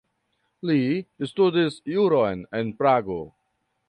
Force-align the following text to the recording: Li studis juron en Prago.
Li 0.69 1.27
studis 1.31 1.77
juron 1.97 2.41
en 2.61 2.73
Prago. 2.81 3.19